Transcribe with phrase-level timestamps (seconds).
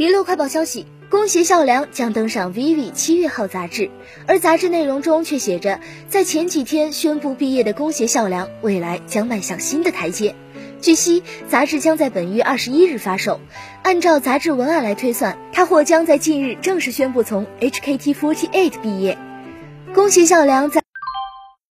[0.00, 3.90] 娱乐快报消息：恭喜孝良将登上《Vivi》七月号杂志，
[4.26, 10.34] 而杂志内容中却写着，在前几天宣布毕业的恭喜孝良，未来将迈向新的台阶。
[10.80, 13.42] 据悉，杂志将在本月二十一日发售。
[13.82, 19.18] 按照杂志文案来推算，他或将在近日正式宣布从 HKT48 毕业。
[19.92, 20.79] 恭喜孝良在。